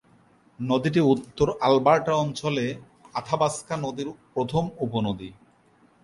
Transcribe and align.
নদীটি 0.59 1.01
উত্তর 1.13 1.47
আলবার্টা 1.61 2.13
অঞ্চলে 2.15 2.65
আথাবাস্কা 3.13 3.75
নদীর 3.77 4.09
প্রথম 4.33 4.63
উপনদী। 4.79 5.29